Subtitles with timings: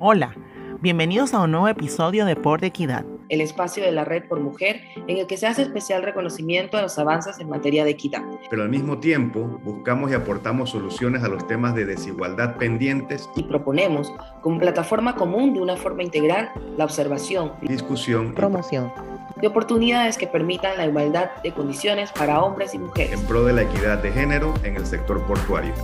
[0.00, 0.32] Hola,
[0.80, 3.04] bienvenidos a un nuevo episodio de Por Equidad.
[3.28, 6.82] El espacio de la Red por Mujer en el que se hace especial reconocimiento a
[6.82, 8.22] los avances en materia de equidad.
[8.48, 13.42] Pero al mismo tiempo buscamos y aportamos soluciones a los temas de desigualdad pendientes y
[13.42, 18.92] proponemos como plataforma común de una forma integral la observación, discusión, promoción
[19.40, 23.18] de oportunidades que permitan la igualdad de condiciones para hombres y mujeres.
[23.18, 25.74] En pro de la equidad de género en el sector portuario.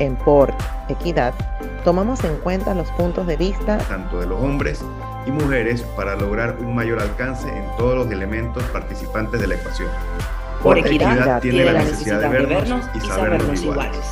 [0.00, 0.52] En Por
[0.88, 1.32] Equidad
[1.84, 4.84] tomamos en cuenta los puntos de vista tanto de los hombres
[5.26, 9.88] y mujeres para lograr un mayor alcance en todos los elementos participantes de la ecuación.
[10.62, 14.06] Por, equidad, tiene, la necesidad, de, vernos y, sabernos, iguales.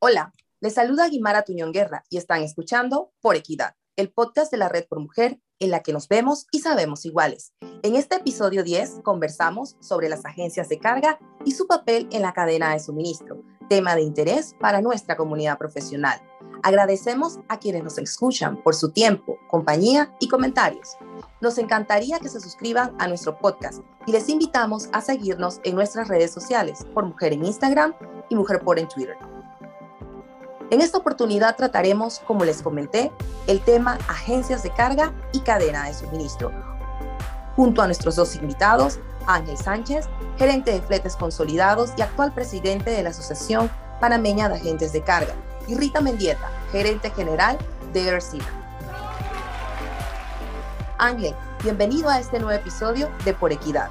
[0.00, 4.68] Hola, les saluda Guimara Tuñón Guerra y están escuchando Por Equidad, el podcast de la
[4.68, 7.52] Red por Mujer en la que nos vemos y sabemos iguales.
[7.84, 12.32] En este episodio 10 conversamos sobre las agencias de carga y su papel en la
[12.32, 16.20] cadena de suministro, tema de interés para nuestra comunidad profesional.
[16.64, 20.96] Agradecemos a quienes nos escuchan por su tiempo, compañía y comentarios.
[21.40, 26.08] Nos encantaría que se suscriban a nuestro podcast y les invitamos a seguirnos en nuestras
[26.08, 27.94] redes sociales por Mujer en Instagram
[28.28, 29.16] y Mujer por en Twitter.
[30.72, 33.12] En esta oportunidad trataremos, como les comenté,
[33.46, 36.50] el tema agencias de carga y cadena de suministro,
[37.54, 43.02] junto a nuestros dos invitados, Ángel Sánchez, gerente de fletes consolidados y actual presidente de
[43.02, 45.34] la Asociación Panameña de Agentes de Carga,
[45.68, 47.58] y Rita Mendieta, gerente general
[47.92, 48.46] de AirSina.
[50.96, 53.90] Ángel, bienvenido a este nuevo episodio de Por Equidad.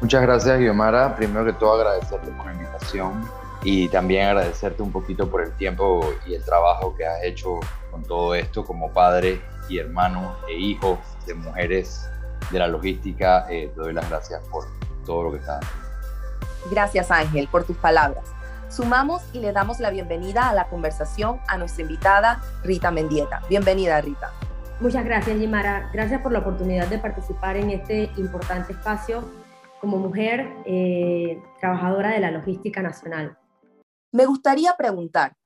[0.00, 1.14] Muchas gracias, Guiomara.
[1.14, 6.04] Primero que todo, agradecerte por la invitación y también agradecerte un poquito por el tiempo
[6.26, 10.98] y el trabajo que has hecho con todo esto como padre y hermano e hijo
[11.26, 12.06] de mujeres
[12.52, 13.46] de la logística.
[13.50, 14.64] Eh, te doy las gracias por
[15.06, 15.64] todo lo que estás
[16.70, 18.24] Gracias Ángel por tus palabras.
[18.68, 23.42] Sumamos y le damos la bienvenida a la conversación a nuestra invitada Rita Mendieta.
[23.48, 24.32] Bienvenida Rita.
[24.80, 25.90] Muchas gracias Yimara.
[25.92, 29.24] Gracias por la oportunidad de participar en este importante espacio
[29.80, 33.38] como mujer eh, trabajadora de la logística nacional.
[34.14, 35.36] Me gustaría preguntar,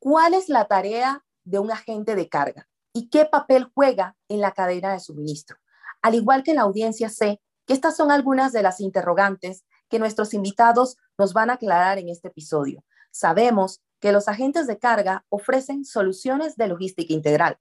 [0.00, 4.50] ¿cuál es la tarea de un agente de carga y qué papel juega en la
[4.50, 5.58] cadena de suministro?
[6.02, 10.34] Al igual que la audiencia sé que estas son algunas de las interrogantes que nuestros
[10.34, 12.84] invitados nos van a aclarar en este episodio.
[13.12, 17.60] Sabemos que los agentes de carga ofrecen soluciones de logística integral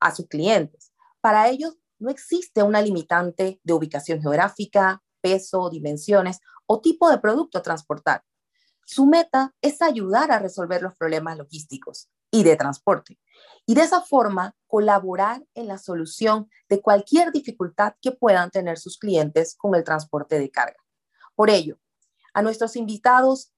[0.00, 0.94] a sus clientes.
[1.20, 7.58] Para ellos no existe una limitante de ubicación geográfica, peso, dimensiones o tipo de producto
[7.58, 8.24] a transportar.
[8.86, 13.18] Su meta es ayudar a resolver los problemas logísticos y de transporte
[13.66, 18.98] y de esa forma colaborar en la solución de cualquier dificultad que puedan tener sus
[18.98, 20.76] clientes con el transporte de carga.
[21.34, 21.78] Por ello,
[22.32, 23.52] a nuestros invitados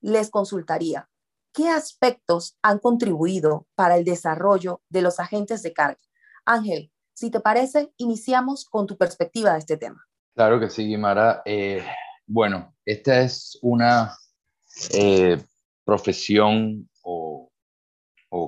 [0.00, 1.08] les consultaría
[1.52, 6.00] qué aspectos han contribuido para el desarrollo de los agentes de carga.
[6.44, 10.06] Ángel, si te parece, iniciamos con tu perspectiva de este tema.
[10.34, 11.42] Claro que sí, Guimara.
[11.44, 11.84] Eh,
[12.26, 14.16] bueno, esta es una
[14.92, 15.38] eh,
[15.84, 17.48] profesión o,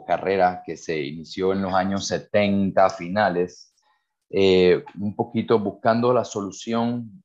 [0.06, 3.74] carrera que se inició en los años 70 finales,
[4.30, 7.22] eh, un poquito buscando la solución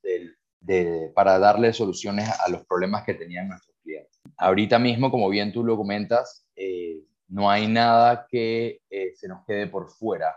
[1.16, 4.20] para darle soluciones a los problemas que tenían nuestros clientes.
[4.38, 8.82] Ahorita mismo, como bien tú lo comentas, eh, no hay nada que
[9.16, 10.36] se nos quede por fuera,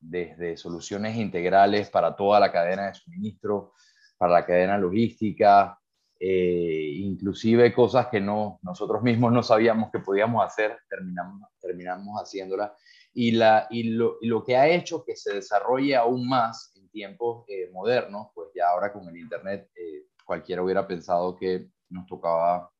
[0.00, 3.72] desde soluciones integrales para toda la cadena de suministro,
[4.16, 5.78] para la cadena logística,
[6.18, 12.72] eh, inclusive cosas que no, nosotros mismos no sabíamos que podíamos hacer, terminamos, terminamos haciéndolas.
[13.12, 17.44] Y, la, y, lo, lo que ha hecho que se desarrolle aún más en tiempos
[17.48, 22.70] eh, modernos, pues ya ahora con el Internet eh, cualquiera hubiera pensado que nos tocaba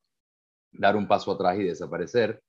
[0.72, 2.42] dar un paso atrás y desaparecer.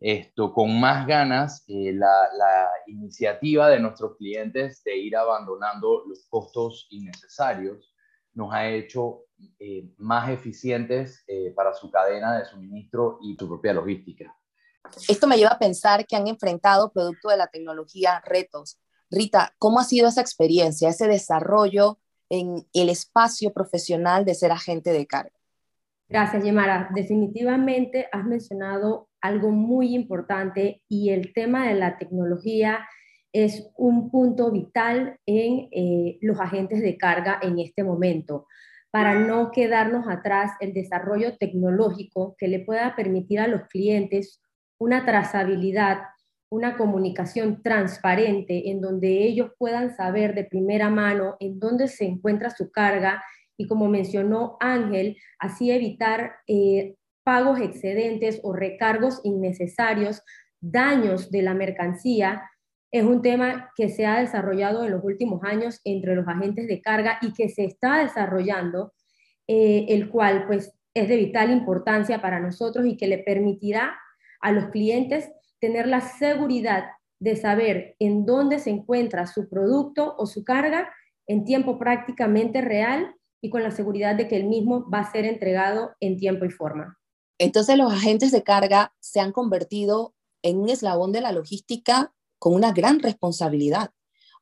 [0.00, 6.86] Esto, con más ganas, la, la iniciativa de nuestros clientes de ir abandonando los costos
[6.90, 7.94] innecesarios
[8.32, 9.24] nos ha hecho
[9.58, 14.34] eh, más eficientes eh, para su cadena de suministro y su propia logística.
[15.08, 18.80] Esto me lleva a pensar que han enfrentado, producto de la tecnología, retos.
[19.10, 21.98] Rita, ¿cómo ha sido esa experiencia, ese desarrollo
[22.28, 25.38] en el espacio profesional de ser agente de carga?
[26.08, 26.90] Gracias, Yemara.
[26.94, 32.80] Definitivamente has mencionado algo muy importante y el tema de la tecnología
[33.32, 38.46] es un punto vital en eh, los agentes de carga en este momento
[38.90, 44.42] para no quedarnos atrás el desarrollo tecnológico que le pueda permitir a los clientes
[44.78, 45.98] una trazabilidad,
[46.50, 52.50] una comunicación transparente en donde ellos puedan saber de primera mano en dónde se encuentra
[52.50, 53.22] su carga
[53.56, 60.22] y como mencionó Ángel, así evitar eh, pagos excedentes o recargos innecesarios,
[60.60, 62.50] daños de la mercancía,
[62.90, 66.80] es un tema que se ha desarrollado en los últimos años entre los agentes de
[66.80, 68.92] carga y que se está desarrollando,
[69.46, 73.96] eh, el cual pues es de vital importancia para nosotros y que le permitirá
[74.40, 76.84] a los clientes tener la seguridad
[77.20, 80.90] de saber en dónde se encuentra su producto o su carga
[81.26, 85.26] en tiempo prácticamente real y con la seguridad de que el mismo va a ser
[85.26, 86.98] entregado en tiempo y forma.
[87.38, 92.54] Entonces los agentes de carga se han convertido en un eslabón de la logística con
[92.54, 93.92] una gran responsabilidad,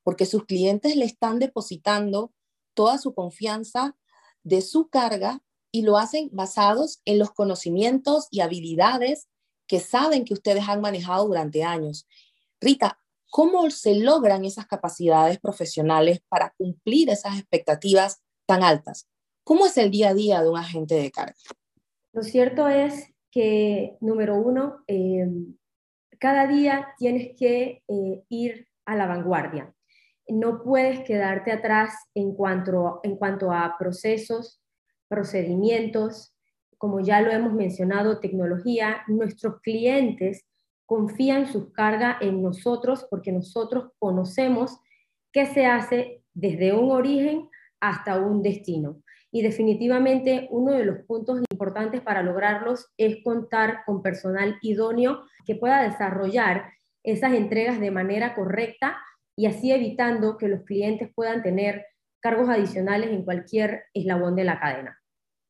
[0.02, 2.32] porque sus clientes le están depositando
[2.72, 3.96] toda su confianza
[4.44, 9.28] de su carga y lo hacen basados en los conocimientos y habilidades
[9.66, 12.06] que saben que ustedes han manejado durante años.
[12.60, 13.00] Rita,
[13.30, 19.08] ¿cómo se logran esas capacidades profesionales para cumplir esas expectativas tan altas?
[19.44, 21.34] ¿Cómo es el día a día de un agente de carga?
[22.12, 25.26] Lo cierto es que, número uno, eh,
[26.18, 29.74] cada día tienes que eh, ir a la vanguardia.
[30.28, 34.60] No puedes quedarte atrás en cuanto, en cuanto a procesos,
[35.08, 36.34] procedimientos,
[36.76, 39.02] como ya lo hemos mencionado, tecnología.
[39.08, 40.46] Nuestros clientes
[40.86, 44.78] confían su carga en nosotros porque nosotros conocemos
[45.32, 47.48] qué se hace desde un origen
[47.80, 49.02] hasta un destino.
[49.30, 55.56] Y definitivamente uno de los puntos importantes para lograrlos es contar con personal idóneo que
[55.56, 56.72] pueda desarrollar
[57.02, 58.96] esas entregas de manera correcta
[59.36, 61.84] y así evitando que los clientes puedan tener
[62.20, 65.00] cargos adicionales en cualquier eslabón de la cadena.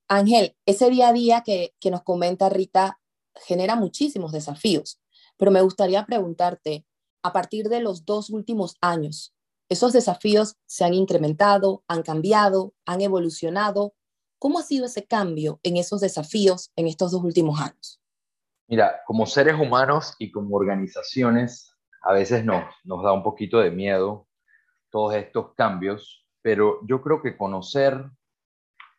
[0.08, 3.00] Ángel, ese día a día que, que nos comenta Rita
[3.34, 5.02] genera muchísimos desafíos,
[5.36, 6.86] pero me gustaría preguntarte,
[7.22, 9.34] a partir de los dos últimos años,
[9.68, 13.94] esos desafíos se han incrementado, han cambiado, han evolucionado.
[14.38, 18.00] ¿Cómo ha sido ese cambio en esos desafíos en estos dos últimos años?
[18.68, 23.70] Mira, como seres humanos y como organizaciones, a veces nos, nos da un poquito de
[23.70, 24.28] miedo
[24.90, 28.10] todos estos cambios, pero yo creo que conocer,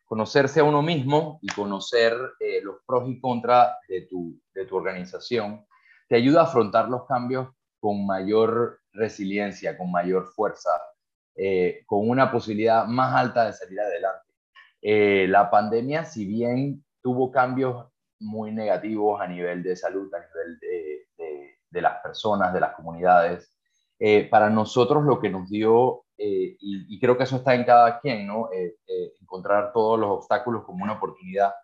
[0.04, 4.76] conocerse a uno mismo y conocer eh, los pros y contras de tu, de tu
[4.76, 5.64] organización
[6.08, 7.48] te ayuda a afrontar los cambios
[7.78, 10.70] con mayor resiliencia, con mayor fuerza,
[11.36, 14.29] eh, con una posibilidad más alta de salir adelante.
[14.82, 17.86] Eh, la pandemia, si bien tuvo cambios
[18.18, 20.58] muy negativos a nivel de salud, a nivel
[21.70, 23.54] de, las personas, de las comunidades,
[23.98, 27.98] eh, para nosotros lo que nos dio, y, y, creo que eso está en cada
[27.98, 28.50] quien, ¿no?
[29.22, 31.54] encontrar todos los obstáculos como una oportunidad.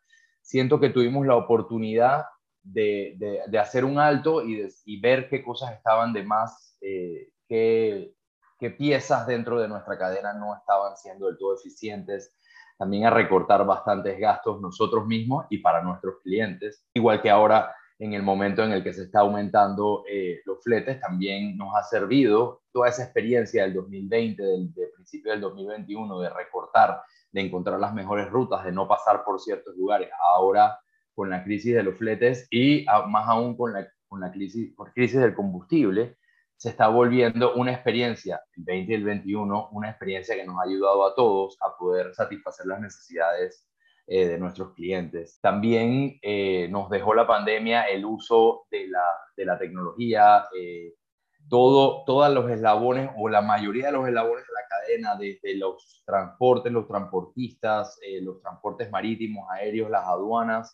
[0.41, 2.25] Siento que tuvimos la oportunidad
[2.73, 8.15] de, hacer un alto y, ver qué cosas estaban de más, eh, qué,
[8.59, 12.35] qué, piezas dentro de nuestra cadena no estaban siendo del todo eficientes,
[12.79, 18.13] también a recortar bastantes gastos nosotros mismos y para nuestros clientes, igual que ahora en
[18.13, 22.63] el momento en el que se está aumentando eh, los fletes, también nos ha servido
[22.71, 27.01] toda esa experiencia del 2020, del, principio del 2021, de recortar,
[27.33, 30.11] de encontrar las mejores rutas, de no pasar por ciertos lugares.
[30.31, 30.79] Ahora
[31.15, 34.93] con la crisis de los fletes y más aún con la, con la crisis, por
[34.93, 36.19] crisis del combustible,
[36.57, 40.69] se está volviendo una experiencia, el 20 y el 21, una experiencia que nos ha
[40.69, 43.67] ayudado a todos a poder satisfacer las necesidades
[44.07, 45.39] eh, de nuestros clientes.
[45.41, 49.05] También eh, nos dejó la pandemia el uso de la,
[49.37, 50.95] de la tecnología, eh,
[51.49, 56.05] todo, todos los eslabones o la mayoría de los eslabones de la cadena, desde los
[56.07, 60.73] transportes, los transportistas, los transportes marítimos, aéreos, las aduanas,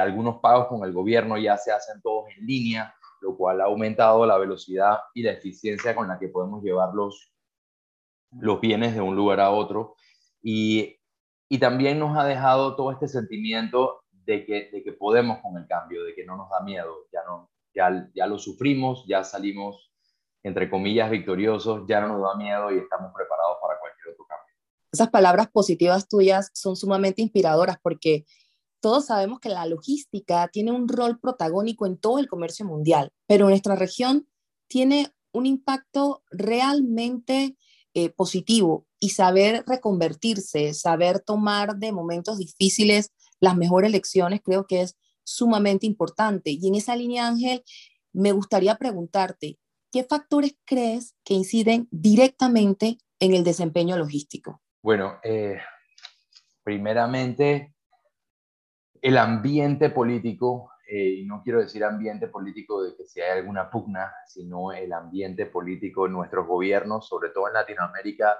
[0.00, 4.24] algunos pagos con el gobierno ya se hacen todos en línea, lo cual ha aumentado
[4.26, 7.32] la velocidad y la eficiencia con la que podemos llevar los,
[8.32, 9.96] los bienes de un lugar a otro.
[10.42, 10.98] Y,
[11.48, 15.66] y también nos ha dejado todo este sentimiento de que, de que podemos con el
[15.66, 19.92] cambio, de que no nos da miedo, ya, no, ya, ya lo sufrimos, ya salimos,
[20.42, 24.54] entre comillas, victoriosos, ya no nos da miedo y estamos preparados para cualquier otro cambio.
[24.92, 28.24] Esas palabras positivas tuyas son sumamente inspiradoras porque
[28.80, 33.48] todos sabemos que la logística tiene un rol protagónico en todo el comercio mundial, pero
[33.48, 34.26] nuestra región
[34.68, 37.56] tiene un impacto realmente
[37.94, 44.82] eh, positivo y saber reconvertirse, saber tomar de momentos difíciles las mejores lecciones, creo que
[44.82, 46.50] es sumamente importante.
[46.50, 47.62] Y en esa línea, Ángel,
[48.12, 49.58] me gustaría preguntarte,
[49.92, 54.60] ¿qué factores crees que inciden directamente en el desempeño logístico?
[54.82, 55.58] Bueno, eh,
[56.62, 57.74] primeramente,
[59.02, 63.70] el ambiente político, eh, y no quiero decir ambiente político de que si hay alguna
[63.70, 68.38] pugna, sino el ambiente político en nuestros gobiernos, sobre todo en Latinoamérica,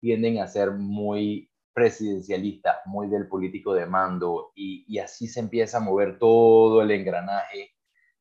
[0.00, 5.78] tienden a ser muy presidencialista, muy del político de mando, y, y así se empieza
[5.78, 7.70] a mover todo el engranaje,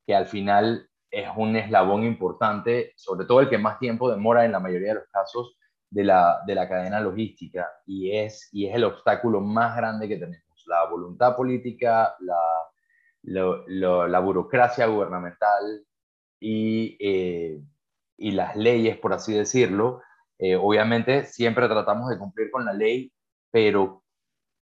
[0.06, 4.54] que al final es un eslabón importante, sobre todo el que más tiempo demora en
[4.54, 5.58] la mayoría de los casos
[5.90, 10.18] de la, de la cadena logística, y es, y es el obstáculo más grande que
[10.18, 10.51] tenemos.
[10.72, 12.40] La voluntad política, la,
[14.08, 15.86] la burocracia gubernamental
[16.40, 17.62] y, eh,
[18.18, 20.02] y las leyes, por así decirlo,
[20.40, 23.12] eh, obviamente siempre tratamos de cumplir con la ley,
[23.52, 24.04] pero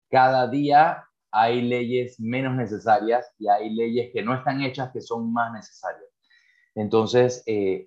[0.09, 5.33] cada día hay leyes menos necesarias y hay leyes que no están hechas que son
[5.33, 6.09] más necesarias.
[6.73, 7.85] Entonces, eh,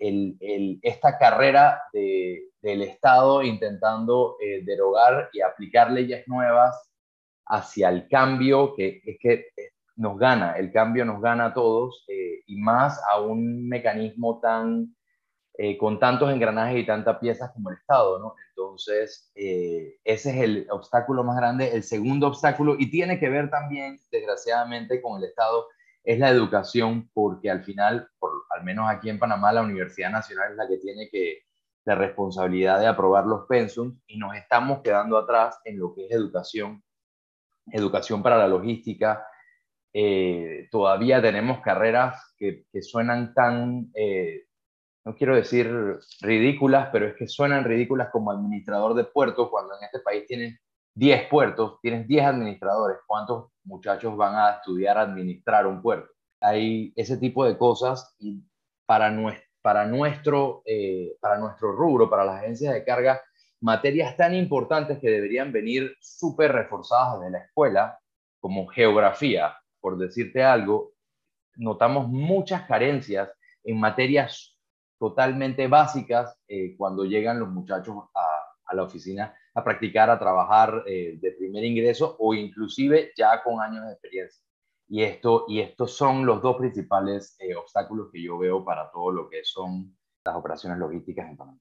[0.82, 6.89] esta carrera del Estado intentando derogar y aplicar leyes nuevas
[7.50, 9.46] hacia el cambio, que es que
[9.96, 14.94] nos gana, el cambio nos gana a todos, y más a un mecanismo tan
[15.62, 18.34] eh, con tantos engranajes y tantas piezas como el Estado, ¿no?
[18.48, 21.74] Entonces, eh, ese es el obstáculo más grande.
[21.74, 25.66] El segundo obstáculo, y tiene que ver también, desgraciadamente, con el Estado,
[26.02, 30.52] es la educación, porque al final, por, al menos aquí en Panamá, la Universidad Nacional
[30.52, 31.42] es la que tiene que,
[31.84, 36.12] la responsabilidad de aprobar los pensums y nos estamos quedando atrás en lo que es
[36.12, 36.82] educación,
[37.72, 39.26] educación para la logística.
[39.92, 43.90] Eh, todavía tenemos carreras que, suenan tan
[45.04, 49.84] no quiero decir ridículas, pero es que suenan ridículas como administrador de puertos, cuando en
[49.84, 50.60] este país tienes
[50.94, 56.12] 10 puertos, tienes 10 administradores, ¿cuántos muchachos van a estudiar administrar un puerto?
[56.40, 58.42] Hay ese tipo de cosas y
[58.86, 63.20] para, nuestro, para, nuestro, eh, para nuestro rubro, para las agencias de carga,
[63.60, 67.98] materias tan importantes que deberían venir súper reforzadas desde la escuela,
[68.40, 70.92] como geografía, por decirte algo,
[71.56, 73.30] notamos muchas carencias
[73.64, 74.56] en materias
[74.98, 81.18] totalmente básicas eh, cuando llegan los muchachos a, la oficina a practicar, a trabajar eh,
[81.20, 84.44] de primer ingreso o inclusive ya con años de experiencia.
[84.88, 89.10] Y, esto, y estos son los dos principales eh, obstáculos que yo veo para todo
[89.10, 91.58] lo que son las operaciones logísticas en Panamá.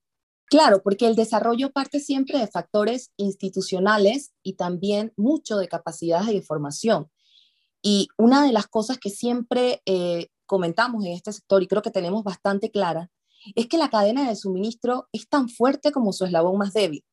[0.50, 6.42] Claro, porque el desarrollo parte siempre de factores institucionales y también mucho de capacidades de
[6.42, 7.12] formación.
[7.82, 9.82] Y una de las cosas que siempre
[10.48, 13.12] comentamos en este sector y creo que tenemos bastante clara
[13.56, 17.06] es que la cadena de suministro es tan fuerte como su eslabón más débil.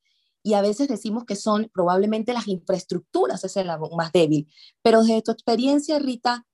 [0.43, 4.49] Y a veces decimos que son probablemente las infraestructuras ese eslabón más débil.
[4.83, 6.47] Pero desde tu experiencia, Rita,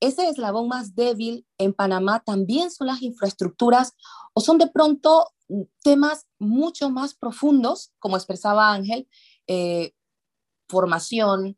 [0.00, 3.92] ese eslabón más débil en Panamá también son las infraestructuras
[4.34, 5.28] o son de pronto
[5.82, 9.08] temas mucho más profundos, como expresaba Ángel,
[9.46, 9.92] eh,
[10.68, 11.56] formación,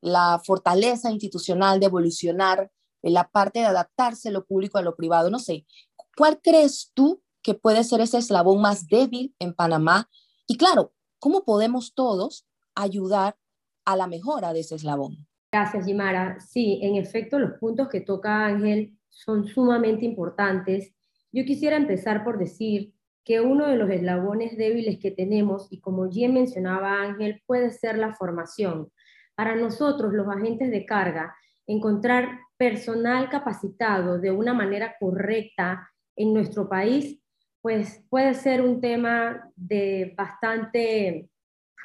[0.00, 2.70] la fortaleza institucional de evolucionar,
[3.02, 5.66] la parte de adaptarse lo público a lo privado, no sé,
[6.16, 10.08] ¿Cuál crees tú que puede ser ese eslabón más débil en Panamá?
[10.46, 13.36] Y claro, ¿cómo podemos todos ayudar
[13.84, 15.28] a la mejora de ese eslabón?
[15.52, 16.40] Gracias, Jimara.
[16.40, 20.94] Sí, en efecto, los puntos que toca Ángel son sumamente importantes.
[21.32, 22.94] Yo quisiera empezar por decir
[23.26, 27.98] que uno de los eslabones débiles que tenemos, y como bien mencionaba Ángel, puede ser
[27.98, 28.92] la formación.
[29.34, 31.34] Para nosotros, los agentes de carga,
[31.66, 37.20] encontrar personal capacitado de una manera correcta en nuestro país,
[37.60, 41.28] pues puede ser un tema de bastante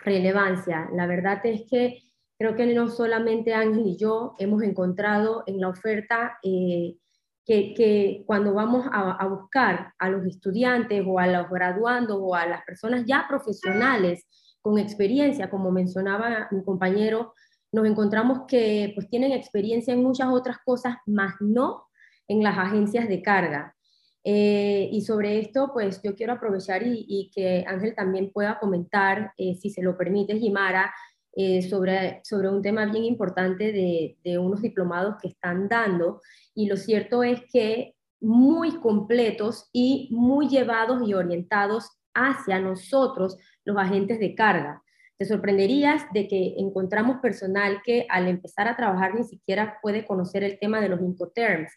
[0.06, 0.90] relevancia.
[0.94, 2.04] La verdad es que
[2.38, 6.98] creo que no solamente Ángel y yo hemos encontrado en la oferta eh,
[7.46, 12.46] que, cuando vamos a, a, buscar a los estudiantes o a los graduandos o a
[12.46, 14.26] las personas ya profesionales
[14.62, 17.34] con experiencia, como mencionaba mi compañero,
[17.72, 21.88] nos encontramos que pues tienen experiencia en muchas otras cosas, más no
[22.28, 23.76] en las agencias de carga.
[24.24, 29.56] Eh, y sobre esto, pues yo quiero aprovechar y, que Ángel también pueda comentar, eh,
[29.56, 30.94] si se lo permite, Jimara,
[31.34, 36.22] eh, sobre, sobre un tema bien importante de, de, unos diplomados que están dando.
[36.54, 43.78] Y lo cierto es que muy completos y muy llevados y orientados hacia nosotros, los
[43.78, 44.84] agentes de carga.
[45.18, 50.44] Te sorprenderías de que encontramos personal que al empezar a trabajar ni siquiera puede conocer
[50.44, 51.72] el tema de los Incoterms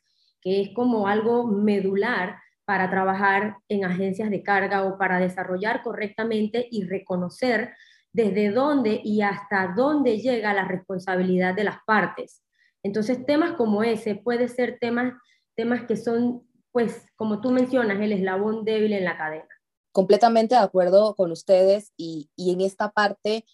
[0.45, 6.69] que es como algo medular para trabajar en agencias de carga o para desarrollar correctamente
[6.71, 7.75] y reconocer
[8.15, 12.43] desde dónde y hasta dónde llega la responsabilidad de las partes.
[12.83, 15.13] Entonces, temas como ese puede ser temas,
[15.55, 19.49] temas que son, pues, como tú mencionas, el eslabón débil en la cadena.
[19.93, 23.45] Completamente de acuerdo con ustedes y, y en esta parte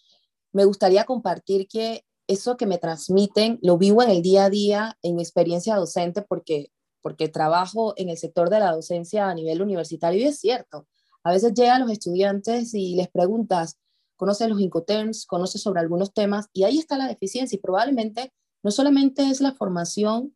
[0.53, 4.97] me gustaría compartir que eso que me transmiten lo vivo en el día a día
[5.01, 9.61] en mi experiencia docente porque porque trabajo en el sector de la docencia a nivel
[9.61, 10.87] universitario y es cierto.
[11.23, 13.77] A veces llegan los estudiantes y les preguntas,
[14.21, 18.31] conoce los incoterms, conoce sobre algunos temas y ahí está la deficiencia y probablemente
[18.63, 20.35] no solamente es la formación,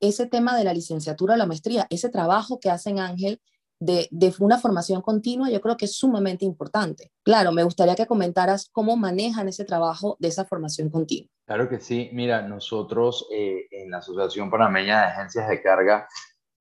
[0.00, 3.40] ese tema de la licenciatura o la maestría, ese trabajo que hacen Ángel
[3.80, 7.10] de, de, una formación continua, yo creo que es sumamente importante.
[7.24, 11.30] Claro, me gustaría que comentaras cómo manejan ese trabajo de esa formación continua.
[11.46, 12.10] Claro que sí.
[12.12, 16.06] Mira, nosotros eh, en la Asociación Panameña de Agencias de Carga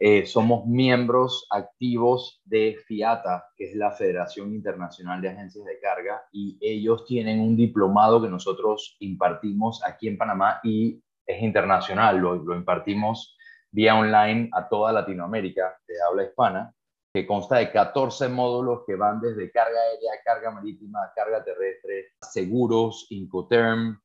[0.03, 6.23] eh, somos miembros activos de FIATA, que es la Federación Internacional de Agencias de Carga,
[6.31, 12.33] y ellos tienen un diplomado que nosotros impartimos aquí en Panamá y es internacional, lo,
[12.33, 13.37] lo impartimos
[13.69, 16.73] vía online a toda Latinoamérica de habla hispana,
[17.13, 23.05] que consta de 14 módulos que van desde carga aérea, carga marítima, carga terrestre, seguros,
[23.11, 24.01] Incoterm,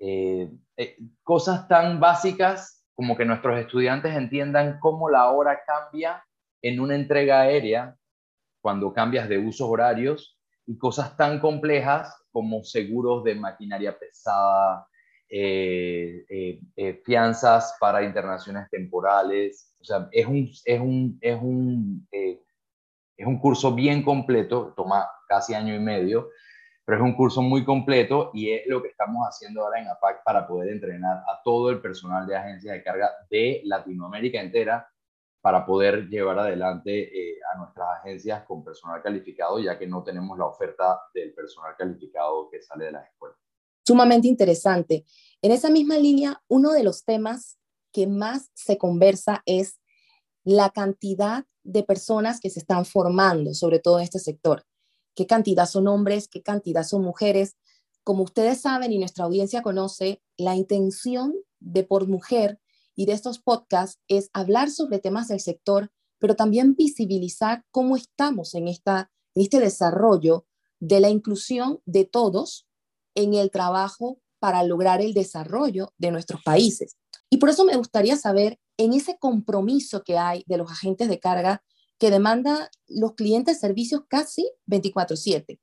[0.00, 6.24] eh, eh, cosas tan básicas como que nuestros estudiantes entiendan cómo la hora cambia
[6.62, 7.94] en una entrega aérea
[8.60, 10.36] cuando cambias de usos horarios
[10.66, 14.88] y cosas tan complejas como seguros de maquinaria pesada,
[15.28, 19.74] eh, eh, eh, fianzas para internaciones temporales.
[19.80, 25.54] O sea, es un, es un, es un, es un curso bien completo, toma casi
[25.54, 26.30] año y medio,
[26.86, 30.22] pero es un curso muy completo y es lo que estamos haciendo ahora en APAC
[30.22, 34.88] para poder entrenar a todo el personal de agencias de carga de Latinoamérica entera
[35.40, 40.38] para poder llevar adelante eh, a nuestras agencias con personal calificado, ya que no tenemos
[40.38, 43.36] la oferta del personal calificado que sale de las escuelas.
[43.84, 45.04] Sumamente interesante.
[45.42, 47.58] En esa misma línea, uno de los temas
[47.92, 49.80] que más se conversa es
[50.44, 54.64] la cantidad de personas que se están formando, sobre todo en este sector
[55.16, 57.56] qué cantidad son hombres, qué cantidad son mujeres.
[58.04, 62.60] Como ustedes saben y nuestra audiencia conoce, la intención de Por Mujer
[62.94, 68.54] y de estos podcasts es hablar sobre temas del sector, pero también visibilizar cómo estamos
[68.54, 70.46] en, esta, en este desarrollo
[70.78, 72.68] de la inclusión de todos
[73.14, 76.96] en el trabajo para lograr el desarrollo de nuestros países.
[77.30, 81.18] Y por eso me gustaría saber, en ese compromiso que hay de los agentes de
[81.18, 81.64] carga
[81.98, 85.58] que demanda los clientes servicios casi 24/7.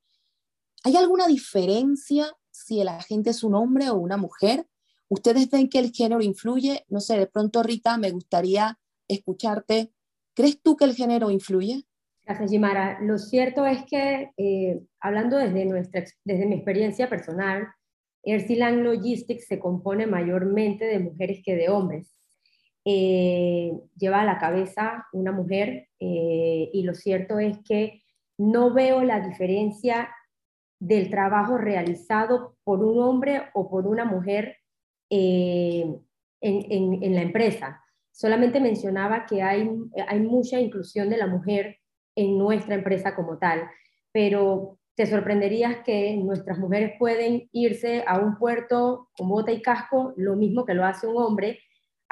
[0.83, 4.67] ¿Hay alguna diferencia si el agente es un hombre o una mujer?
[5.07, 6.85] ¿Ustedes ven que el género influye?
[6.89, 9.91] No sé, de pronto Rita, me gustaría escucharte.
[10.33, 11.85] ¿Crees tú que el género influye?
[12.25, 12.99] Gracias, Jimara.
[13.01, 17.67] Lo cierto es que, eh, hablando desde, nuestra, desde mi experiencia personal,
[18.23, 22.15] Ercilang Logistics se compone mayormente de mujeres que de hombres.
[22.85, 28.03] Eh, lleva a la cabeza una mujer eh, y lo cierto es que
[28.37, 30.09] no veo la diferencia
[30.79, 34.57] del trabajo realizado por un hombre o por una mujer
[35.09, 35.95] eh,
[36.41, 37.81] en, la empresa.
[38.11, 39.69] Solamente mencionaba que hay,
[40.07, 41.77] hay mucha inclusión de la mujer
[42.15, 43.63] en nuestra empresa como tal,
[44.11, 50.13] pero te sorprenderías que nuestras mujeres pueden irse a un puerto con bota y casco,
[50.17, 51.59] lo mismo que lo hace un hombre,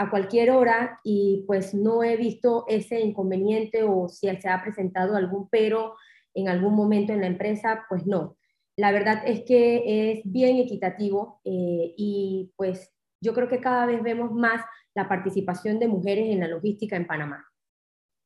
[0.01, 5.15] a cualquier hora y pues no he visto ese inconveniente o si se ha presentado
[5.15, 5.93] algún pero
[6.33, 8.35] en algún momento en la empresa, pues no.
[8.75, 14.01] La verdad es que es bien equitativo eh, y pues yo creo que cada vez
[14.01, 17.45] vemos más la participación de mujeres en la logística en Panamá.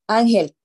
[0.07, 0.55] Ángel,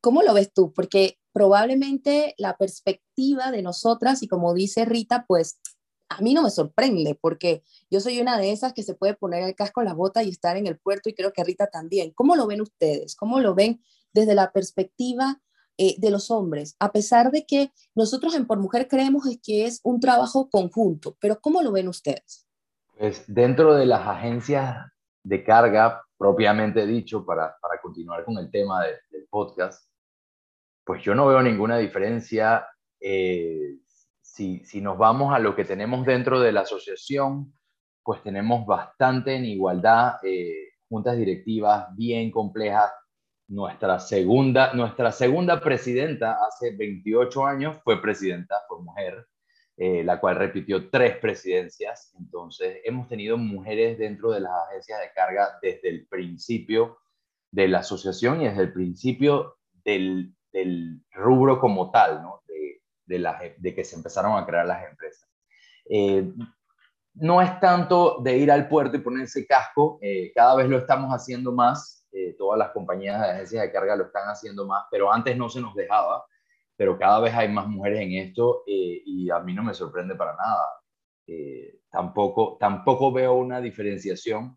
[0.00, 0.72] ¿cómo lo ves tú?
[0.72, 5.60] Porque probablemente la perspectiva de nosotras, y como dice Rita, pues
[6.08, 9.42] a mí no me sorprende porque yo soy una de esas que se puede poner
[9.42, 12.12] el casco en la bota y estar en el puerto y creo que Rita también.
[12.12, 13.14] ¿Cómo lo ven ustedes?
[13.14, 15.40] ¿Cómo lo ven desde la perspectiva
[15.76, 16.76] eh, de los hombres?
[16.78, 21.40] A pesar de que nosotros en Por Mujer creemos que es un trabajo conjunto, pero
[21.40, 22.46] ¿cómo lo ven ustedes?
[22.96, 24.76] Pues dentro de las agencias
[25.22, 29.88] de carga, propiamente dicho, para, para continuar con el tema del podcast,
[30.84, 32.66] pues yo no veo ninguna diferencia
[32.98, 33.76] eh,
[34.64, 37.52] si, nos vamos a lo que tenemos dentro de la asociación,
[38.02, 42.90] pues tenemos bastante en igualdad, eh, juntas directivas bien complejas.
[43.48, 49.26] Nuestra segunda, nuestra segunda presidenta hace 28 años fue presidenta, fue mujer,
[49.76, 52.14] eh, la cual repitió tres presidencias.
[52.18, 56.98] Entonces, hemos tenido mujeres dentro de las agencias de carga desde el principio
[57.50, 62.37] de la asociación y desde el principio del, del rubro como tal, ¿no?
[63.08, 65.28] De, que se empezaron a crear las empresas.
[65.88, 66.32] Eh,
[67.14, 71.10] no es tanto de ir al puerto y ponerse casco, eh, cada vez lo estamos
[71.10, 75.12] haciendo más, eh, todas las compañías de agencias de carga lo están haciendo más, pero
[75.12, 76.24] antes no se nos dejaba,
[76.76, 80.36] pero cada vez hay más mujeres en esto y a mí no me sorprende para
[80.36, 80.68] nada.
[81.90, 84.56] tampoco, tampoco veo una diferenciación.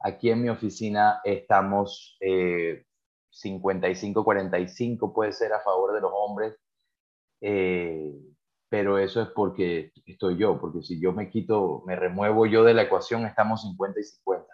[0.00, 6.56] Aquí en mi oficina estamos 55-45, puede ser a favor de los hombres,
[7.40, 8.12] eh,
[8.68, 12.74] pero eso es porque estoy yo, porque si yo me quito, me remuevo yo de
[12.74, 14.46] la ecuación, estamos 50 y 50.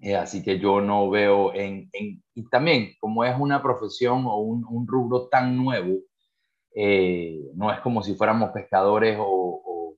[0.00, 4.86] Eh, así que yo no veo en, y también como es una profesión o un,
[4.86, 5.98] rubro tan nuevo,
[6.74, 9.96] eh, no es como si fuéramos pescadores o,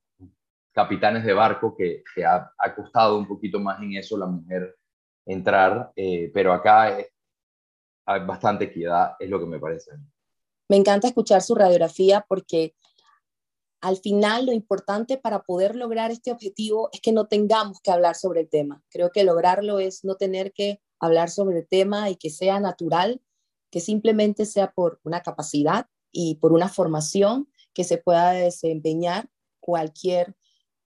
[0.72, 4.76] capitanes de barco, que, ha, costado un poquito más en eso la mujer
[5.24, 6.98] entrar, eh, pero acá
[8.04, 9.92] hay bastante equidad, es lo que me parece.
[10.68, 12.74] Me encanta escuchar su radiografía porque
[13.80, 18.16] al final lo importante para poder lograr este objetivo es que no tengamos que hablar
[18.16, 18.82] sobre el tema.
[18.90, 23.20] Creo que lograrlo es no tener que hablar sobre el tema y que sea natural,
[23.70, 29.28] que simplemente sea por una capacidad y por una formación que se pueda desempeñar
[29.60, 30.34] cualquier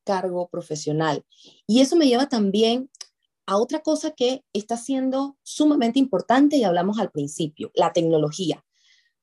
[0.05, 1.25] cargo profesional.
[1.67, 2.91] Y eso me lleva también
[3.47, 8.65] a otra cosa que está siendo sumamente importante y hablamos al principio, la tecnología.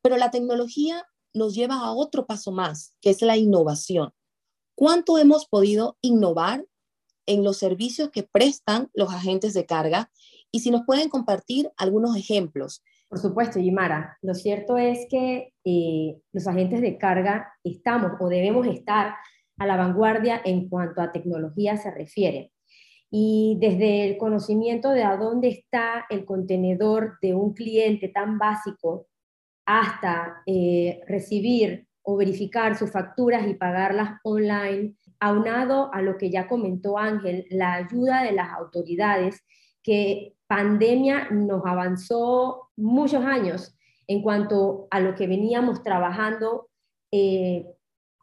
[0.07, 4.13] Pero la tecnología nos lleva a otro paso más, que es la innovación.
[4.73, 6.65] ¿Cuánto hemos podido innovar
[7.25, 10.09] en los servicios que prestan los agentes de carga?
[10.49, 12.85] Y si nos pueden compartir algunos ejemplos.
[13.09, 14.17] Por supuesto, Yimara.
[14.21, 19.13] Lo cierto es que eh, los agentes de carga estamos o debemos estar
[19.57, 22.53] a la vanguardia en cuanto a tecnología se refiere.
[23.11, 29.07] Y desde el conocimiento de a dónde está el contenedor de un cliente tan básico
[29.67, 36.47] hasta eh, recibir o verificar sus facturas y pagarlas online, aunado a lo que ya
[36.47, 39.43] comentó Ángel, la ayuda de las autoridades,
[39.83, 43.77] que pandemia nos avanzó muchos años
[44.07, 46.69] en cuanto a lo que veníamos trabajando
[47.11, 47.65] eh,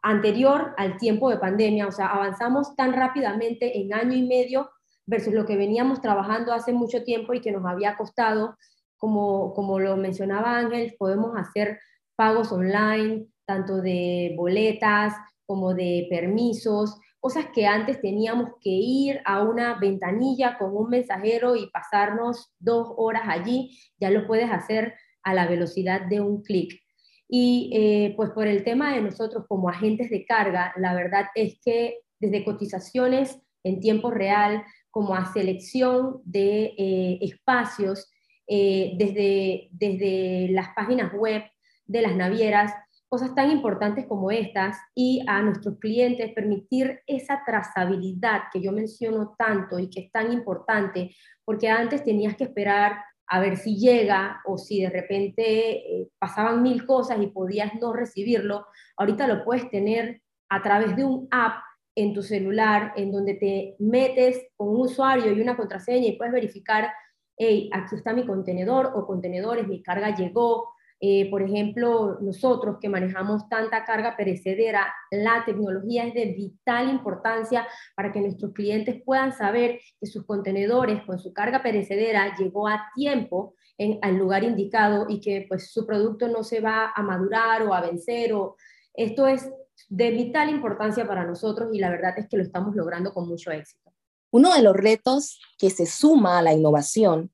[0.01, 4.71] anterior al tiempo de pandemia, o sea, avanzamos tan rápidamente en año y medio
[5.05, 8.57] versus lo que veníamos trabajando hace mucho tiempo y que nos había costado
[8.97, 11.79] como, lo mencionaba Ángel, podemos hacer
[12.15, 15.13] pagos online, tanto de boletas
[15.45, 21.55] como de permisos, cosas que antes teníamos que ir a una ventanilla con un mensajero
[21.55, 26.79] y pasarnos dos horas allí, ya lo puedes hacer a la velocidad de un clic.
[27.27, 31.59] Y eh, pues por el tema de nosotros como agentes de carga, la verdad es
[31.63, 38.11] que desde cotizaciones en tiempo real, como a selección de eh, espacios,
[38.47, 41.43] eh, desde, desde las páginas web
[41.85, 42.73] de las navieras,
[43.07, 49.35] cosas tan importantes como estas, y a nuestros clientes permitir esa trazabilidad que yo menciono
[49.37, 54.41] tanto y que es tan importante, porque antes tenías que esperar a ver si llega
[54.45, 58.65] o si de repente eh, pasaban mil cosas y podías no recibirlo,
[58.97, 61.63] ahorita lo puedes tener a través de un app
[61.95, 66.33] en tu celular en donde te metes con un usuario y una contraseña y puedes
[66.33, 66.91] verificar
[67.37, 70.73] hey, aquí está mi contenedor o contenedores, mi carga llegó.
[71.01, 77.67] Eh, por ejemplo, nosotros que manejamos tanta carga perecedera, la tecnología es de vital importancia
[77.95, 82.91] para que nuestros clientes puedan saber que sus contenedores con su carga perecedera llegó a
[82.95, 87.63] tiempo en, al lugar indicado y que pues su producto no se va a madurar
[87.63, 88.33] o a vencer.
[88.33, 88.55] O,
[88.93, 89.51] esto es
[89.89, 93.51] de vital importancia para nosotros y la verdad es que lo estamos logrando con mucho
[93.51, 93.94] éxito.
[94.35, 97.33] Uno de los retos que se suma a la innovación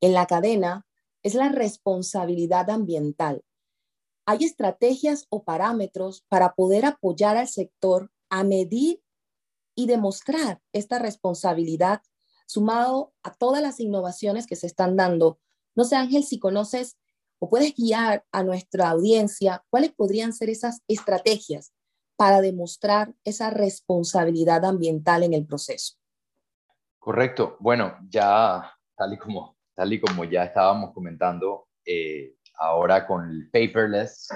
[0.00, 0.86] en la cadena
[1.22, 3.44] es la responsabilidad ambiental.
[4.24, 9.02] Hay estrategias o parámetros para poder apoyar al sector a medir
[9.74, 12.00] y demostrar esta responsabilidad
[12.46, 15.38] sumado a todas las innovaciones que se están dando.
[15.74, 16.96] No sé, Ángel, si conoces
[17.40, 21.74] o puedes guiar a nuestra audiencia cuáles podrían ser esas estrategias
[22.16, 25.98] para demostrar esa responsabilidad ambiental en el proceso.
[26.98, 27.56] Correcto.
[27.60, 33.48] Bueno, ya tal y como, tal y como ya estábamos comentando, eh, ahora con el
[33.50, 34.28] paperless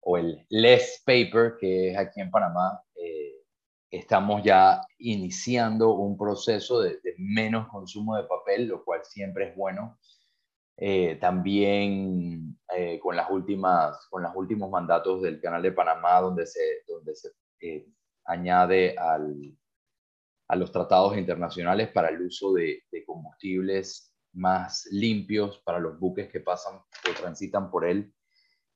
[0.00, 3.34] o el less paper, que es aquí en Panamá, eh,
[3.90, 9.98] estamos ya iniciando un proceso de, menos consumo de papel, lo cual siempre es bueno.
[10.76, 12.58] Eh, también
[13.02, 17.30] con, las últimas, con los últimos mandatos del Canal de Panamá, donde se, donde se
[18.24, 19.54] añade al,
[20.50, 26.40] a los tratados internacionales para el uso de, combustibles más limpios para los buques que
[26.40, 28.12] pasan o transitan por él.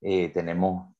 [0.01, 0.95] Eh, tenemos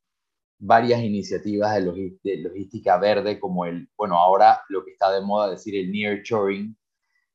[0.59, 5.77] varias iniciativas de, logística verde, como el, bueno, ahora lo que está de moda decir
[5.77, 6.77] el nearshoring.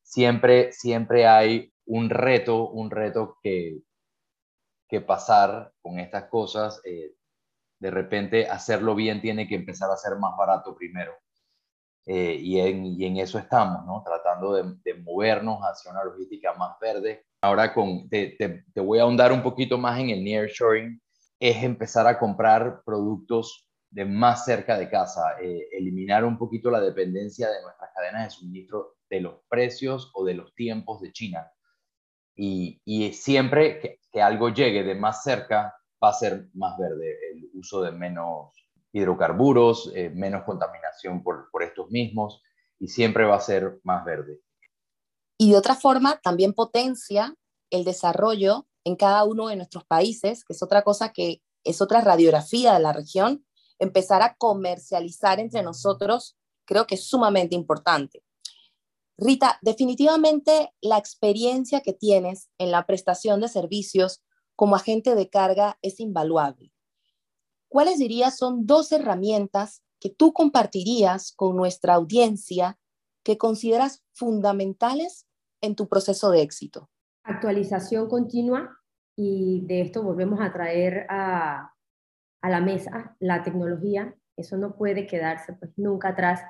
[0.02, 3.80] Siempre, siempre hay un reto, un reto que,
[4.89, 6.82] que pasar con estas cosas.
[6.84, 7.15] Eh,
[7.80, 11.13] de repente, hacerlo bien tiene que empezar a ser más barato primero.
[12.12, 14.02] Eh, y, en, eso estamos, ¿no?
[14.04, 17.28] Tratando de, movernos hacia una logística más verde.
[17.39, 21.00] Ahora con, te, voy a ahondar un poquito más en el nearshoring,
[21.39, 26.82] es empezar a comprar productos de más cerca de casa, eh, eliminar un poquito la
[26.82, 31.52] dependencia de nuestras cadenas de suministro de los precios o de los tiempos de China.
[32.36, 37.84] Y, siempre que, algo llegue de más cerca, va a ser más verde, el uso
[37.84, 38.59] de menos
[38.91, 42.41] hidrocarburos, eh, menos contaminación por, por estos mismos,
[42.80, 44.41] y siempre va a ser más verde.
[45.38, 47.36] Y de otra forma, también potencia
[47.69, 52.02] el desarrollo en cada uno de nuestros países, que es otra cosa que es otra
[52.02, 53.45] radiografía de la región,
[53.80, 58.23] empezar a comercializar entre nosotros, creo que es sumamente importante.
[59.17, 64.23] Rita, definitivamente la experiencia que tienes en la prestación de servicios
[64.56, 66.71] como agente de carga es invaluable.
[67.69, 72.77] ¿Cuáles dirías son dos herramientas que tú compartirías con nuestra audiencia
[73.23, 75.27] que consideras fundamentales
[75.62, 76.89] en tu proceso de éxito?
[77.23, 78.75] Actualización continua
[79.15, 81.73] y de esto volvemos a traer a,
[82.41, 84.15] a la mesa la tecnología.
[84.36, 86.41] Eso no puede quedarse pues, nunca atrás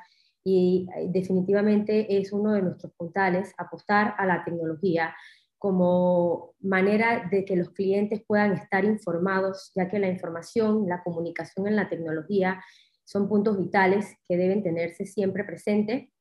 [0.43, 5.13] y eh, definitivamente es uno de nuestros puntales, apostar a la tecnología
[5.59, 11.67] como manera de que los clientes puedan estar informados, ya que la información, la comunicación
[11.67, 12.63] en la tecnología
[13.03, 16.11] son puntos vitales que deben tenerse siempre presente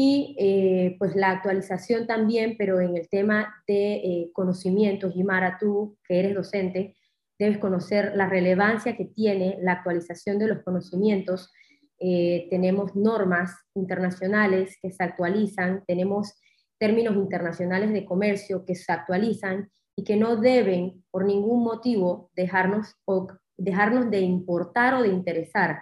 [0.00, 5.96] y eh, pues la actualización también, pero en el tema de eh, conocimientos, Mara, tú
[6.06, 6.96] que eres docente,
[7.38, 11.52] debes conocer la relevancia que tiene la actualización de los conocimientos.
[11.98, 16.34] Eh, tenemos normas internacionales que se actualizan, tenemos
[16.78, 22.96] términos internacionales de comercio que se actualizan y que no deben por ningún motivo dejarnos,
[23.04, 25.80] o dejarnos de importar o de interesar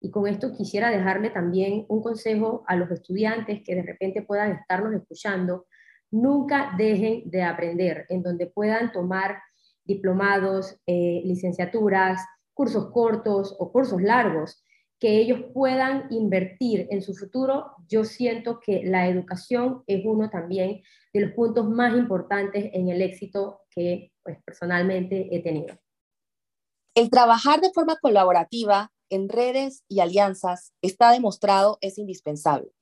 [0.00, 4.52] y con esto quisiera dejarle también un consejo a los estudiantes que de repente puedan
[4.52, 5.66] estarnos escuchando.
[6.10, 9.42] Nunca dejen de aprender, en donde puedan tomar
[9.84, 14.64] diplomados, eh, licenciaturas, cursos cortos o cursos largos,
[14.98, 17.72] que ellos puedan invertir en su futuro.
[17.88, 20.82] Yo siento que la educación es uno también
[21.12, 25.78] de los puntos más importantes en el éxito que pues, personalmente he tenido.
[26.94, 32.72] El trabajar de forma colaborativa en redes y alianzas está demostrado es indispensable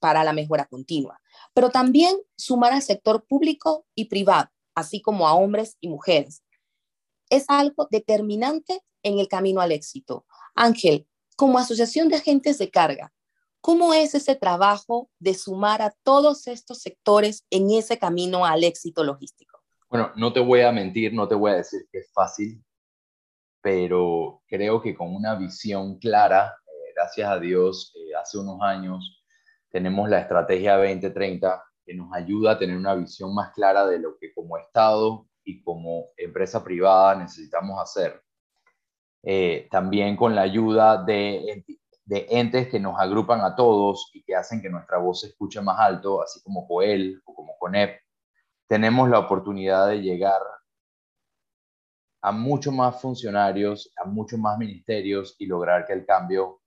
[0.00, 1.20] para la mejora continua,
[1.54, 6.42] pero también sumar al sector público y privado, así como a hombres y mujeres.
[7.28, 10.26] Es algo determinante en el camino al éxito.
[10.54, 11.06] Ángel,
[11.40, 13.14] como asociación de agentes de carga,
[13.62, 19.02] ¿cómo es ese trabajo de sumar a todos estos sectores en ese camino al éxito
[19.04, 19.58] logístico?
[19.88, 22.62] Bueno, no te voy a mentir, no te voy a decir que es fácil,
[23.62, 29.24] pero creo que con una visión clara, eh, gracias a Dios, eh, hace unos años
[29.70, 34.18] tenemos la estrategia 2030 que nos ayuda a tener una visión más clara de lo
[34.18, 38.22] que como Estado y como empresa privada necesitamos hacer.
[39.22, 41.64] Eh, también con la ayuda de,
[42.04, 45.60] de, entes que nos agrupan a todos y que hacen que nuestra voz se escuche
[45.60, 48.00] más alto, así como COEL o como CONEP,
[48.66, 50.40] tenemos la oportunidad de llegar
[52.22, 56.60] a muchos más funcionarios, a muchos más ministerios y lograr que el cambio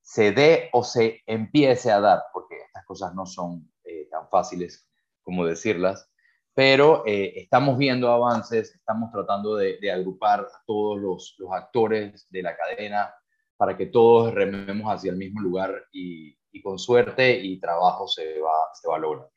[0.00, 4.88] se dé o se empiece a dar, porque estas cosas no son eh, tan fáciles
[5.22, 6.10] como decirlas,
[6.58, 12.42] pero eh, estamos viendo avances, estamos tratando de, agrupar a todos los, los, actores de
[12.42, 13.14] la cadena
[13.56, 18.40] para que todos rememos hacia el mismo lugar y, y con suerte y trabajo se
[18.40, 19.30] va, se va a lograr.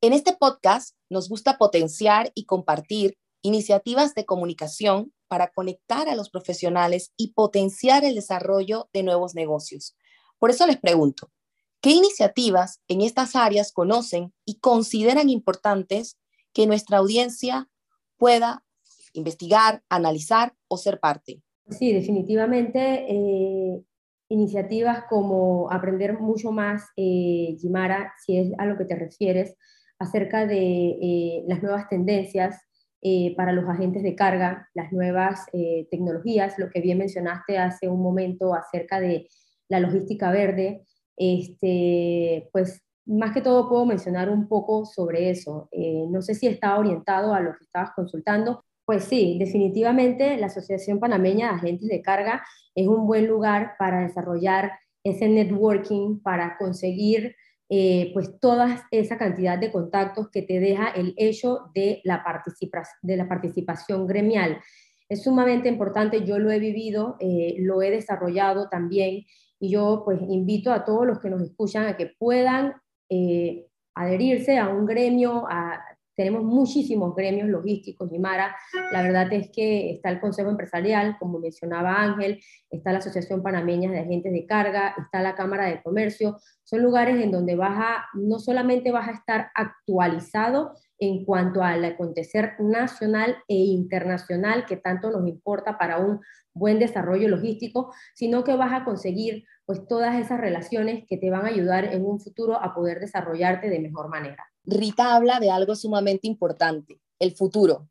[0.00, 6.30] En este podcast nos gusta potenciar y compartir iniciativas de comunicación para conectar a los
[6.30, 9.96] profesionales y potenciar el desarrollo de nuevos negocios.
[10.38, 11.32] Por eso les pregunto,
[11.80, 16.18] ¿qué iniciativas en estas áreas conocen y consideran importantes
[16.52, 17.68] que nuestra audiencia
[18.16, 18.64] pueda
[19.12, 21.42] investigar, analizar o ser parte?
[21.68, 23.82] Sí, definitivamente eh,
[24.32, 29.54] iniciativas como aprender mucho más, eh, Jimara, si es a lo que te refieres,
[29.98, 32.58] acerca de eh, las nuevas tendencias
[33.02, 35.44] eh, para los agentes de carga, las nuevas
[35.90, 39.28] tecnologías, lo que bien mencionaste hace un momento acerca de
[39.68, 40.84] la logística verde,
[41.16, 45.68] este, pues más que todo puedo mencionar un poco sobre eso.
[45.72, 48.64] Eh, no sé si está orientado a lo que estabas consultando.
[48.84, 54.02] Pues sí, definitivamente la Asociación Panameña de Agentes de Carga es un buen lugar para
[54.02, 54.72] desarrollar
[55.04, 57.34] ese networking, para conseguir
[57.68, 62.22] eh, pues toda esa cantidad de contactos que te deja el hecho de la,
[63.02, 64.60] de la participación gremial.
[65.08, 69.24] Es sumamente importante, yo lo he vivido, eh, lo he desarrollado también
[69.58, 72.74] y yo pues invito a todos los que nos escuchan a que puedan
[73.14, 78.54] eh, adherirse a un gremio, a tenemos muchísimos gremios logísticos, Mara,
[78.92, 83.90] La verdad es que está el Consejo Empresarial, como mencionaba Ángel, está la Asociación Panameña
[83.90, 86.38] de Agentes de Carga, está la Cámara de Comercio.
[86.64, 91.84] Son lugares en donde vas a, no solamente vas a estar actualizado en cuanto al
[91.84, 96.20] acontecer nacional e internacional que tanto nos importa para un
[96.54, 101.44] buen desarrollo logístico, sino que vas a conseguir pues todas esas relaciones que te van
[101.44, 104.44] a ayudar en un futuro a poder desarrollarte de mejor manera.
[104.64, 107.88] Rita habla de algo sumamente importante, el futuro.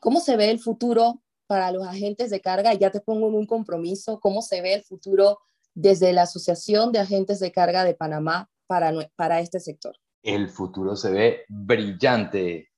[0.00, 2.74] ¿Cómo se ve el futuro para los agentes de carga?
[2.74, 5.38] Ya te pongo en un compromiso, ¿cómo se ve el futuro
[5.74, 9.96] desde la Asociación de Agentes de Carga de Panamá para, para este sector?
[10.22, 12.68] El futuro se ve brillante,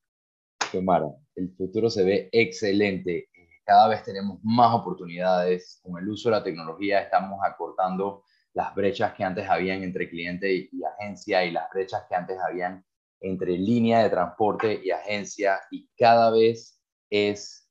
[0.73, 1.09] Tomara.
[1.35, 3.29] El futuro se ve excelente.
[3.65, 5.81] Cada vez tenemos más oportunidades.
[5.83, 10.53] Con el uso de la tecnología estamos acortando las brechas que antes habían entre cliente
[10.53, 12.85] y, agencia y las brechas que antes habían
[13.21, 17.69] entre línea de transporte y agencia y cada vez es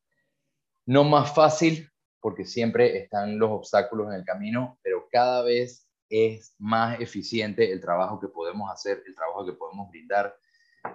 [0.86, 6.56] no más fácil porque siempre están los obstáculos en el camino, pero cada vez es
[6.58, 10.36] más eficiente el trabajo que podemos hacer, el trabajo que podemos brindar.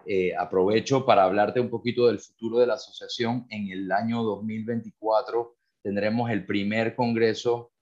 [0.07, 3.47] Eh, aprovecho para hablarte un poquito del futuro de la asociación.
[3.51, 7.73] En el año 2024 tendremos el primer Congreso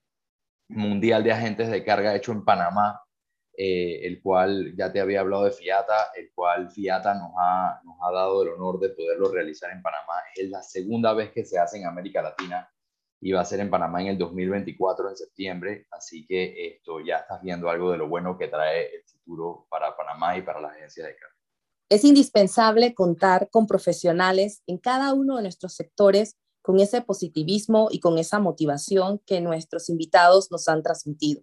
[0.68, 3.02] Mundial de Agentes de Carga hecho en Panamá.
[3.58, 7.96] Eh, el cual ya te había hablado de Fiata, el cual Fiata nos ha, nos
[8.02, 10.12] ha dado el honor de poderlo realizar en Panamá.
[10.34, 12.68] Es la segunda vez que se hace en América Latina
[13.18, 15.86] y va a ser en Panamá en el 2024, en septiembre.
[15.90, 19.96] Así que esto ya estás viendo algo de lo bueno que trae el futuro para
[19.96, 21.35] Panamá y para la agencia de carga.
[21.88, 28.00] Es indispensable contar con profesionales en cada uno de nuestros sectores con ese positivismo y
[28.00, 31.42] con esa motivación que nuestros invitados nos han transmitido.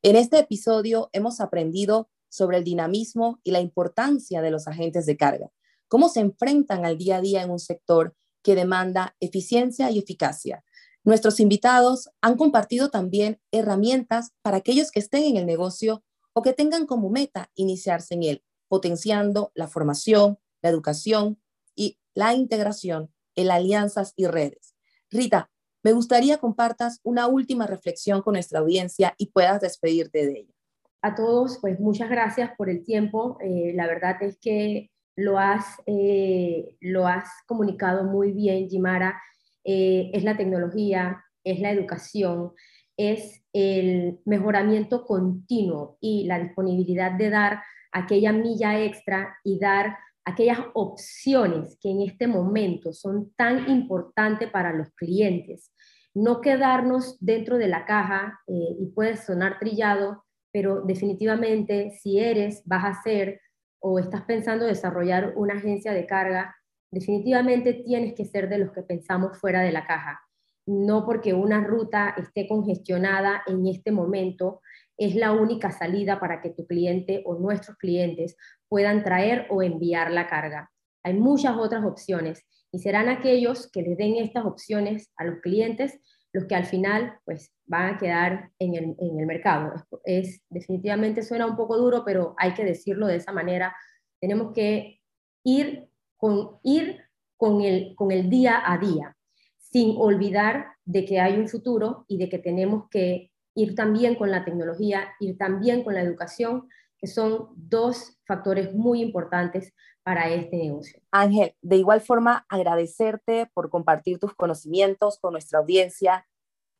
[0.00, 5.18] En este episodio hemos aprendido sobre el dinamismo y la importancia de los agentes de
[5.18, 5.50] carga,
[5.88, 10.64] cómo se enfrentan al día a día en un sector que demanda eficiencia y eficacia.
[11.04, 16.02] Nuestros invitados han compartido también herramientas para aquellos que estén en el negocio
[16.32, 21.38] o que tengan como meta iniciarse en él, potenciando la formación, la educación
[21.74, 24.74] y la integración en alianzas y redes.
[25.10, 25.50] Rita,
[25.82, 30.54] me gustaría compartas una última reflexión con nuestra audiencia y puedas despedirte de ella.
[31.02, 33.36] A todos, pues muchas gracias por el tiempo.
[33.42, 39.20] Eh, la verdad es que lo has, eh, lo has comunicado muy bien, Jimara.
[39.64, 42.52] Eh, es la tecnología, es la educación,
[42.96, 50.60] es el mejoramiento continuo y la disponibilidad de dar aquella milla extra y dar aquellas
[50.74, 55.72] opciones que en este momento son tan importantes para los clientes.
[56.14, 62.62] No quedarnos dentro de la caja eh, y puede sonar trillado, pero definitivamente si eres,
[62.66, 63.40] vas a ser
[63.80, 66.54] o estás pensando desarrollar una agencia de carga,
[66.92, 70.20] definitivamente tienes que ser de los que pensamos fuera de la caja.
[70.66, 74.60] No porque una ruta esté congestionada en este momento,
[74.96, 78.36] es la única salida para que tu cliente o nuestros clientes
[78.68, 80.70] puedan traer o enviar la carga.
[81.02, 85.98] Hay muchas otras opciones y serán aquellos que les den estas opciones a los clientes
[86.32, 89.72] los que al final pues van a quedar en el, mercado.
[90.04, 93.76] Es, definitivamente suena un poco duro, pero hay que decirlo de esa manera.
[94.20, 95.00] Tenemos que
[95.44, 97.00] ir con, ir
[97.36, 99.16] con, el, con el día a día,
[99.58, 104.30] sin olvidar de que hay un futuro y de que tenemos que ir también con
[104.30, 110.56] la tecnología, ir también con la educación, que son dos factores muy importantes para este
[110.56, 111.00] negocio.
[111.10, 116.26] Ángel, de igual forma, agradecerte por compartir tus conocimientos con nuestra audiencia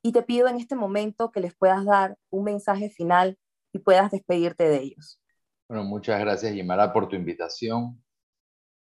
[0.02, 3.38] y te pido en este momento que les puedas dar un mensaje final
[3.72, 5.20] y puedas despedirte de ellos.
[5.68, 8.02] Bueno, muchas gracias, Yimara, por tu invitación.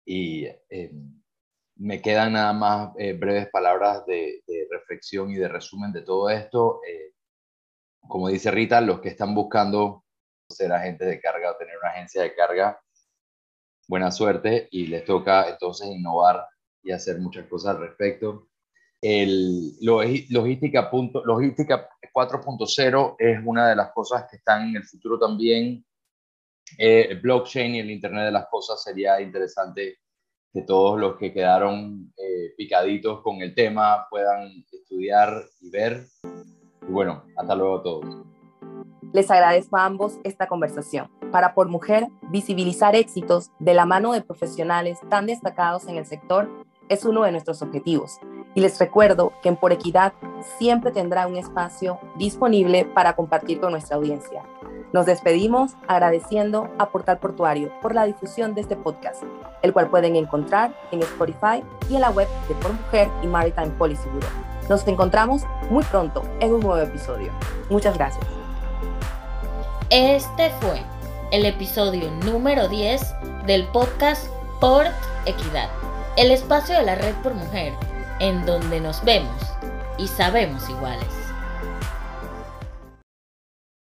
[0.05, 0.93] Y eh,
[1.77, 6.81] me quedan nada más eh, breves palabras de, reflexión y de resumen de todo esto.
[6.89, 7.12] Eh,
[8.09, 10.05] como dice Rita, los que están buscando
[10.49, 12.81] ser agentes de carga o tener una agencia de carga,
[13.89, 16.47] buena suerte y les toca entonces innovar
[16.83, 18.49] y hacer muchas cosas al respecto.
[19.01, 20.91] El, logística,
[21.25, 25.85] logística 4.0 es una de las cosas que están en el futuro también.
[26.79, 29.99] Eh, el blockchain y el Internet de las Cosas sería interesante
[30.53, 36.07] que todos los que quedaron eh, picaditos con el tema puedan estudiar y ver.
[36.93, 38.05] Y bueno, hasta luego a todos.
[39.15, 41.11] Les agradezco a ambos esta conversación.
[41.31, 46.51] Para Por Mujer, visibilizar éxitos de la mano de profesionales tan destacados en el sector
[46.91, 48.19] es uno de nuestros objetivos.
[48.55, 50.13] Y les recuerdo que en Por Equidad
[50.59, 54.43] siempre tendrá un espacio disponible para compartir con nuestra audiencia.
[54.93, 59.23] Nos despedimos agradeciendo a Portal Portuario por la difusión de este podcast,
[59.63, 63.71] el cual pueden encontrar en Spotify y en la web de Por Mujer y Maritime
[63.79, 64.52] Policy Bureau.
[64.69, 67.33] Nos encontramos muy pronto en un nuevo episodio.
[67.69, 68.25] Muchas gracias.
[69.91, 70.83] Este fue
[71.33, 73.15] el episodio número 10
[73.47, 74.27] del podcast
[74.61, 74.93] Port
[75.27, 75.69] Equidad,
[76.17, 77.73] el espacio de la Red por Mujer,
[78.21, 79.35] en donde nos vemos
[79.99, 81.22] y sabemos iguales.